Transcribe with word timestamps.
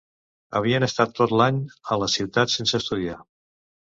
Havien 0.59 0.85
estat 0.85 1.11
tot 1.19 1.33
l’any 1.41 1.59
a 1.95 1.99
la 2.03 2.09
ciutat 2.15 2.53
sense 2.57 2.79
estudiar. 2.83 3.19